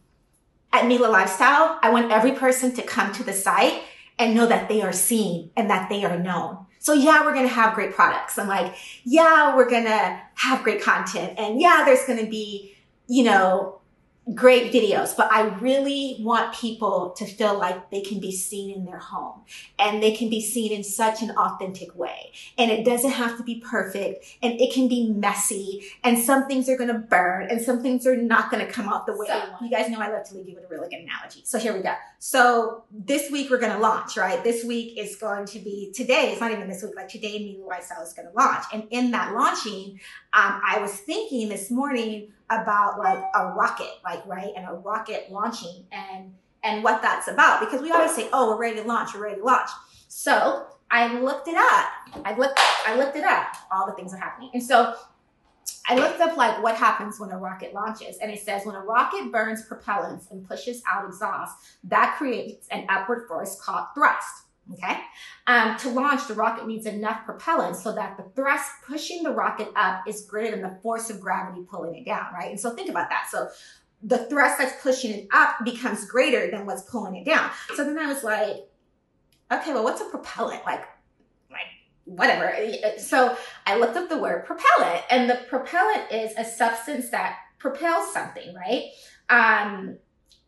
at 0.73 0.87
Mela 0.87 1.09
Lifestyle, 1.09 1.79
I 1.83 1.91
want 1.91 2.13
every 2.13 2.33
person 2.33 2.73
to 2.77 2.83
come 2.83 3.13
to 3.15 3.25
the 3.25 3.33
site 3.33 3.83
and 4.19 4.35
know 4.35 4.47
that 4.47 4.69
they 4.69 4.83
are 4.83 4.93
seen 4.93 5.51
and 5.57 5.69
that 5.69 5.89
they 5.89 6.05
are 6.05 6.19
known. 6.19 6.67
So 6.81 6.95
yeah, 6.95 7.25
we're 7.25 7.35
going 7.35 7.47
to 7.47 7.55
have 7.55 7.75
great 7.75 7.95
products. 7.95 8.39
I'm 8.39 8.49
like, 8.49 8.75
yeah, 9.05 9.55
we're 9.55 9.69
going 9.69 9.85
to 9.85 10.21
have 10.35 10.63
great 10.63 10.83
content. 10.83 11.39
And 11.39 11.61
yeah, 11.61 11.83
there's 11.85 12.07
going 12.07 12.25
to 12.25 12.31
be, 12.31 12.75
you 13.07 13.23
know, 13.23 13.80
great 14.35 14.73
videos, 14.73 15.17
but 15.17 15.33
I 15.33 15.43
really 15.59 16.19
want 16.21 16.55
people 16.55 17.11
to 17.17 17.25
feel 17.25 17.59
like 17.59 17.91
they 17.91 18.01
can 18.01 18.21
be 18.21 18.33
seen 18.33 18.71
in 18.71 18.85
their 18.85 18.99
home 18.99 19.43
and 19.79 20.03
they 20.03 20.13
can 20.13 20.29
be 20.29 20.41
seen 20.41 20.73
in 20.73 20.85
such 20.85 21.23
an 21.23 21.31
authentic 21.31 21.95
way. 21.97 22.33
And 22.59 22.71
it 22.71 22.85
doesn't 22.85 23.11
have 23.11 23.37
to 23.39 23.43
be 23.43 23.61
perfect 23.61 24.25
and 24.43 24.61
it 24.61 24.73
can 24.73 24.89
be 24.89 25.11
messy 25.11 25.85
and 26.05 26.19
some 26.19 26.47
things 26.47 26.69
are 26.69 26.77
going 26.77 26.93
to 26.93 26.99
burn 26.99 27.49
and 27.51 27.61
some 27.61 27.83
things 27.83 28.07
are 28.07 28.17
not 28.17 28.51
going 28.51 28.65
to 28.65 28.71
come 28.71 28.89
out 28.89 29.07
the 29.07 29.17
way 29.17 29.27
so, 29.27 29.43
You 29.63 29.71
guys 29.71 29.91
know 29.91 30.01
I 30.01 30.11
love 30.11 30.25
to 30.29 30.35
leave 30.35 30.49
you 30.49 30.55
with 30.55 30.65
a 30.65 30.69
really 30.69 30.89
good 30.89 31.01
analogy. 31.01 31.43
So 31.45 31.59
here 31.59 31.75
we 31.75 31.83
go. 31.83 31.95
So 32.19 32.85
this 32.91 33.31
week 33.31 33.51
we're 33.51 33.59
going 33.59 33.73
to 33.73 33.79
launch, 33.79 34.17
right? 34.17 34.45
This 34.45 34.65
week 34.65 34.99
is 34.99 35.17
going 35.17 35.47
to 35.47 35.59
be 35.59 35.93
today. 35.95 36.31
It's 36.33 36.41
not 36.41 36.53
even 36.53 36.69
this 36.69 36.83
week. 36.83 36.93
Like 36.95 37.09
today, 37.09 37.57
Mela 37.57 37.67
Lifestyle 37.67 38.03
is 38.03 38.13
going 38.13 38.29
to 38.29 38.35
launch. 38.35 38.65
And 38.73 38.87
in 38.91 39.11
that 39.13 39.35
launching, 39.35 40.01
um, 40.33 40.61
I 40.65 40.79
was 40.81 40.93
thinking 40.93 41.49
this 41.49 41.71
morning, 41.71 42.33
about 42.51 42.99
like 42.99 43.23
a 43.35 43.53
rocket, 43.53 43.93
like 44.05 44.27
right, 44.27 44.53
and 44.57 44.67
a 44.69 44.73
rocket 44.73 45.31
launching 45.31 45.87
and 45.93 46.35
and 46.63 46.85
what 46.85 47.01
that's 47.01 47.29
about 47.29 47.61
because 47.61 47.81
we 47.81 47.91
always 47.91 48.15
say, 48.15 48.29
oh, 48.33 48.51
we're 48.51 48.61
ready 48.61 48.77
to 48.77 48.87
launch, 48.87 49.15
we're 49.15 49.25
ready 49.25 49.41
to 49.41 49.45
launch. 49.45 49.71
So 50.09 50.67
I 50.91 51.19
looked 51.21 51.49
it 51.49 51.57
up. 51.57 52.25
I 52.25 52.35
looked 52.37 52.59
I 52.87 52.97
looked 52.97 53.17
it 53.17 53.25
up. 53.25 53.55
All 53.73 53.87
the 53.87 53.93
things 53.93 54.13
are 54.13 54.19
happening, 54.19 54.51
and 54.53 54.63
so 54.63 54.95
I 55.89 55.95
looked 55.97 56.21
up 56.21 56.37
like 56.37 56.63
what 56.63 56.77
happens 56.77 57.19
when 57.19 57.31
a 57.31 57.39
rocket 57.39 57.73
launches, 57.73 58.19
and 58.19 58.31
it 58.31 58.41
says 58.41 58.67
when 58.67 58.75
a 58.75 58.81
rocket 58.81 59.33
burns 59.33 59.67
propellants 59.67 60.31
and 60.31 60.47
pushes 60.47 60.83
out 60.89 61.07
exhaust, 61.07 61.57
that 61.85 62.17
creates 62.17 62.69
an 62.71 62.87
upward 62.89 63.27
force 63.27 63.61
called 63.61 63.87
thrust. 63.95 64.45
Okay. 64.73 65.01
Um, 65.47 65.77
to 65.79 65.89
launch, 65.89 66.29
the 66.29 66.35
rocket 66.35 66.67
needs 66.67 66.87
enough 66.87 67.25
propellant 67.25 67.75
so 67.77 67.93
that 67.95 68.17
the 68.17 68.23
thrust 68.37 68.71
pushing 68.87 69.25
the 69.25 69.33
rocket 69.33 69.69
up 69.75 70.07
is 70.07 70.25
greater 70.27 70.53
than 70.53 70.63
the 70.63 70.79
force 70.81 71.11
of 71.11 71.21
gravity 71.21 71.63
pulling 71.69 71.97
it 71.97 72.05
down, 72.05 72.33
right? 72.33 72.51
And 72.51 72.61
so 72.61 72.71
think 72.71 72.89
about 72.89 73.09
that. 73.11 73.29
So 73.31 73.49
the 74.03 74.19
thrust 74.27 74.59
that's 74.59 74.81
pushing 74.81 75.11
it 75.11 75.29
up 75.33 75.57
becomes 75.65 76.05
greater 76.05 76.51
than 76.51 76.67
what's 76.67 76.83
pulling 76.83 77.17
it 77.17 77.25
down. 77.25 77.51
So 77.75 77.85
then 77.85 77.99
I 77.99 78.07
was 78.07 78.23
like, 78.23 78.69
okay, 79.53 79.73
well, 79.73 79.83
what's 79.83 80.01
a 80.01 80.05
propellant? 80.05 80.65
Like, 80.65 80.85
like 81.51 81.67
whatever. 82.05 82.55
So 82.99 83.37
I 83.67 83.77
looked 83.77 83.97
up 83.97 84.09
the 84.09 84.19
word 84.19 84.47
propellant, 84.47 85.03
and 85.11 85.29
the 85.29 85.41
propellant 85.49 86.13
is 86.13 86.33
a 86.39 86.45
substance 86.45 87.11
that 87.11 87.37
propels 87.59 88.13
something, 88.13 88.55
right? 88.55 88.85
Um, 89.29 89.99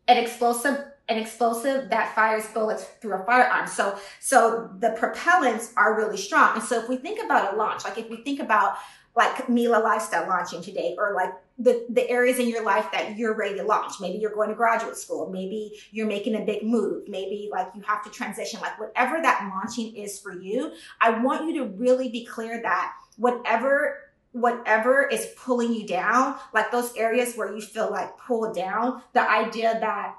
an 0.07 0.17
explosive 0.17 0.83
an 1.09 1.17
explosive 1.17 1.89
that 1.89 2.15
fires 2.15 2.47
bullets 2.47 2.85
through 3.01 3.13
a 3.13 3.25
firearm. 3.25 3.67
So, 3.67 3.97
so 4.19 4.69
the 4.79 4.89
propellants 4.91 5.73
are 5.75 5.97
really 5.97 6.17
strong. 6.17 6.55
And 6.55 6.63
so 6.63 6.79
if 6.79 6.87
we 6.87 6.95
think 6.95 7.23
about 7.23 7.53
a 7.53 7.57
launch, 7.57 7.83
like 7.83 7.97
if 7.97 8.09
we 8.09 8.17
think 8.17 8.39
about 8.39 8.77
like 9.15 9.47
Mela 9.47 9.77
Lifestyle 9.77 10.27
launching 10.27 10.61
today, 10.61 10.95
or 10.97 11.13
like 11.13 11.33
the, 11.59 11.85
the 11.89 12.09
areas 12.09 12.39
in 12.39 12.49
your 12.49 12.63
life 12.63 12.87
that 12.91 13.15
you're 13.15 13.35
ready 13.35 13.55
to 13.57 13.63
launch. 13.63 13.93
Maybe 14.01 14.17
you're 14.17 14.33
going 14.33 14.49
to 14.49 14.55
graduate 14.55 14.97
school. 14.97 15.29
Maybe 15.29 15.73
you're 15.91 16.07
making 16.07 16.35
a 16.35 16.41
big 16.41 16.63
move. 16.63 17.07
Maybe 17.07 17.47
like 17.51 17.67
you 17.75 17.81
have 17.83 18.03
to 18.05 18.09
transition, 18.09 18.59
like 18.59 18.79
whatever 18.79 19.21
that 19.21 19.51
launching 19.53 19.95
is 19.95 20.19
for 20.19 20.33
you. 20.33 20.71
I 20.99 21.11
want 21.11 21.45
you 21.45 21.59
to 21.59 21.65
really 21.75 22.09
be 22.09 22.25
clear 22.25 22.61
that 22.63 22.93
whatever 23.17 23.99
whatever 24.31 25.07
is 25.07 25.27
pulling 25.37 25.71
you 25.71 25.85
down, 25.85 26.35
like 26.55 26.71
those 26.71 26.95
areas 26.95 27.35
where 27.35 27.53
you 27.53 27.61
feel 27.61 27.91
like 27.91 28.17
pulled 28.17 28.55
down, 28.55 28.99
the 29.13 29.21
idea 29.21 29.79
that 29.79 30.15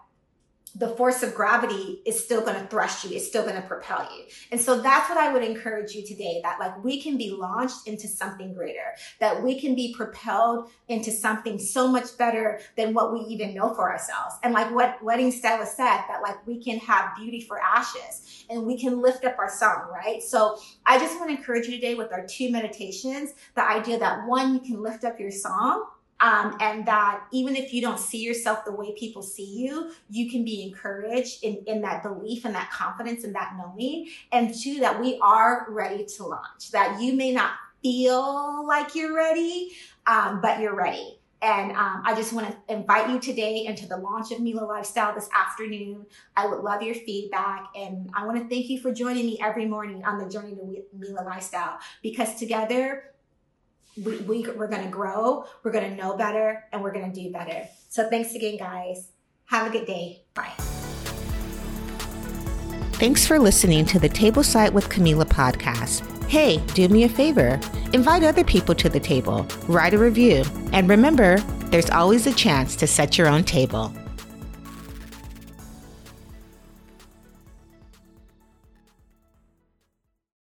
the 0.76 0.88
force 0.88 1.22
of 1.22 1.34
gravity 1.34 2.00
is 2.04 2.22
still 2.22 2.40
going 2.40 2.60
to 2.60 2.66
thrust 2.66 3.04
you, 3.04 3.16
it's 3.16 3.26
still 3.26 3.42
going 3.44 3.60
to 3.60 3.66
propel 3.66 4.08
you. 4.16 4.24
And 4.50 4.60
so 4.60 4.80
that's 4.80 5.08
what 5.08 5.18
I 5.18 5.32
would 5.32 5.44
encourage 5.44 5.92
you 5.92 6.04
today 6.04 6.40
that 6.42 6.58
like 6.58 6.82
we 6.82 7.00
can 7.00 7.16
be 7.16 7.30
launched 7.30 7.86
into 7.86 8.08
something 8.08 8.52
greater, 8.52 8.94
that 9.20 9.42
we 9.42 9.60
can 9.60 9.74
be 9.74 9.94
propelled 9.94 10.70
into 10.88 11.10
something 11.10 11.58
so 11.58 11.86
much 11.86 12.16
better 12.18 12.60
than 12.76 12.92
what 12.92 13.12
we 13.12 13.20
even 13.20 13.54
know 13.54 13.72
for 13.74 13.90
ourselves. 13.90 14.34
And 14.42 14.52
like 14.52 14.74
what 14.74 15.02
Wedding 15.02 15.30
Stella 15.30 15.66
said, 15.66 16.02
that 16.08 16.20
like 16.22 16.44
we 16.46 16.62
can 16.62 16.78
have 16.78 17.16
beauty 17.16 17.40
for 17.40 17.60
ashes 17.60 18.44
and 18.50 18.66
we 18.66 18.78
can 18.78 19.00
lift 19.00 19.24
up 19.24 19.38
our 19.38 19.50
song, 19.50 19.88
right? 19.92 20.22
So 20.22 20.58
I 20.86 20.98
just 20.98 21.18
want 21.18 21.30
to 21.30 21.36
encourage 21.36 21.66
you 21.66 21.74
today 21.74 21.94
with 21.94 22.12
our 22.12 22.26
two 22.26 22.50
meditations, 22.50 23.34
the 23.54 23.64
idea 23.64 23.98
that 23.98 24.26
one, 24.26 24.54
you 24.54 24.60
can 24.60 24.82
lift 24.82 25.04
up 25.04 25.20
your 25.20 25.30
song 25.30 25.86
um, 26.24 26.56
and 26.58 26.86
that 26.86 27.24
even 27.32 27.54
if 27.54 27.74
you 27.74 27.82
don't 27.82 28.00
see 28.00 28.22
yourself 28.22 28.64
the 28.64 28.72
way 28.72 28.94
people 28.94 29.20
see 29.20 29.44
you, 29.44 29.92
you 30.08 30.30
can 30.30 30.42
be 30.42 30.62
encouraged 30.62 31.44
in, 31.44 31.62
in 31.66 31.82
that 31.82 32.02
belief 32.02 32.46
and 32.46 32.54
that 32.54 32.70
confidence 32.70 33.24
and 33.24 33.34
that 33.34 33.54
knowing. 33.58 34.08
And 34.32 34.54
two, 34.54 34.80
that 34.80 34.98
we 34.98 35.18
are 35.20 35.66
ready 35.68 36.06
to 36.06 36.24
launch, 36.24 36.70
that 36.70 36.98
you 36.98 37.12
may 37.12 37.30
not 37.30 37.50
feel 37.82 38.66
like 38.66 38.94
you're 38.94 39.14
ready, 39.14 39.72
um, 40.06 40.40
but 40.40 40.60
you're 40.60 40.74
ready. 40.74 41.20
And 41.42 41.72
um, 41.72 42.00
I 42.06 42.14
just 42.14 42.32
want 42.32 42.46
to 42.48 42.74
invite 42.74 43.10
you 43.10 43.20
today 43.20 43.66
into 43.66 43.86
the 43.86 43.98
launch 43.98 44.32
of 44.32 44.40
Mela 44.40 44.64
Lifestyle 44.64 45.14
this 45.14 45.28
afternoon. 45.36 46.06
I 46.38 46.46
would 46.46 46.60
love 46.60 46.80
your 46.80 46.94
feedback. 46.94 47.66
And 47.76 48.08
I 48.14 48.24
want 48.24 48.38
to 48.38 48.48
thank 48.48 48.70
you 48.70 48.80
for 48.80 48.94
joining 48.94 49.26
me 49.26 49.38
every 49.42 49.66
morning 49.66 50.02
on 50.06 50.16
the 50.16 50.26
journey 50.26 50.54
to 50.54 50.84
Mela 50.96 51.22
Lifestyle 51.22 51.78
because 52.02 52.36
together, 52.36 53.10
we, 53.96 54.18
we, 54.18 54.50
we're 54.50 54.68
to 54.84 54.90
grow, 54.90 55.44
we're 55.62 55.72
to 55.90 55.96
know 55.96 56.16
better, 56.16 56.64
and 56.72 56.82
we're 56.82 56.92
to 57.12 57.20
do 57.20 57.30
better. 57.30 57.68
So 57.88 58.08
thanks 58.08 58.34
again, 58.34 58.56
guys. 58.56 59.08
Have 59.46 59.66
a 59.68 59.70
good 59.70 59.86
day. 59.86 60.24
Bye. 60.34 60.52
Thanks 62.94 63.26
for 63.26 63.38
listening 63.38 63.84
to 63.86 63.98
the 63.98 64.08
Tableside 64.08 64.72
with 64.72 64.88
Camila 64.88 65.24
podcast. 65.26 66.10
Hey, 66.28 66.58
do 66.74 66.88
me 66.88 67.04
a 67.04 67.08
favor. 67.08 67.60
Invite 67.92 68.24
other 68.24 68.44
people 68.44 68.74
to 68.76 68.88
the 68.88 69.00
table, 69.00 69.46
write 69.68 69.94
a 69.94 69.98
review, 69.98 70.42
and 70.72 70.88
remember, 70.88 71.38
there's 71.70 71.90
always 71.90 72.26
a 72.26 72.32
chance 72.32 72.74
to 72.76 72.86
set 72.86 73.18
your 73.18 73.28
own 73.28 73.44
table. 73.44 73.92